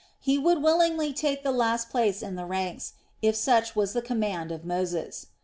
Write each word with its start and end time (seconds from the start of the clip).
He 0.19 0.39
would 0.39 0.63
willingly 0.63 1.13
take 1.13 1.43
the 1.43 1.51
last 1.51 1.91
place 1.91 2.23
in 2.23 2.33
the 2.35 2.47
ranks, 2.47 2.93
if 3.21 3.35
such 3.35 3.75
was 3.75 3.93
the 3.93 4.01
command 4.01 4.51
of 4.51 4.65
Moses. 4.65 5.27